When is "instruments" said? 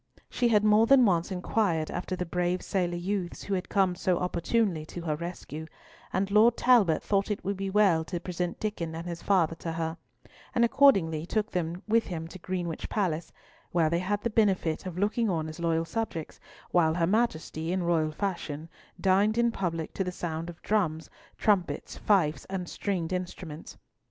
23.13-23.77